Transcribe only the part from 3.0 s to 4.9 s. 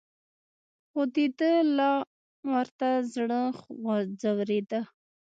زړه ځورېده.